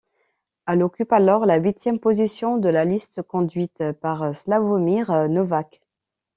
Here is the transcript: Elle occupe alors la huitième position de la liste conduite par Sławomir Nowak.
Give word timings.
Elle 0.65 0.81
occupe 0.81 1.13
alors 1.13 1.45
la 1.45 1.57
huitième 1.57 1.99
position 1.99 2.57
de 2.57 2.69
la 2.69 2.85
liste 2.85 3.21
conduite 3.21 3.83
par 4.01 4.35
Sławomir 4.35 5.29
Nowak. 5.29 5.79